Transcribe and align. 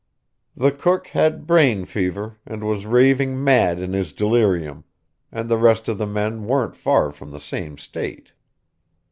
The 0.57 0.71
cook 0.71 1.09
had 1.09 1.45
brain 1.45 1.85
fever, 1.85 2.39
and 2.43 2.63
was 2.63 2.87
raving 2.87 3.43
mad 3.43 3.77
in 3.79 3.93
his 3.93 4.13
delirium; 4.13 4.83
and 5.31 5.47
the 5.47 5.59
rest 5.59 5.87
of 5.87 5.99
the 5.99 6.07
men 6.07 6.45
weren't 6.47 6.75
far 6.75 7.11
from 7.11 7.29
the 7.29 7.39
same 7.39 7.77
state. 7.77 8.31